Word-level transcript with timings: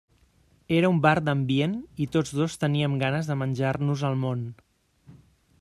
Era 0.77 0.89
un 0.93 1.01
bar 1.03 1.13
d'ambient 1.27 1.75
i 2.05 2.09
tots 2.17 2.35
dos 2.39 2.57
teníem 2.65 2.97
ganes 3.05 3.33
de 3.33 3.39
menjar-nos 3.45 4.07
el 4.11 4.21
món. 4.27 4.43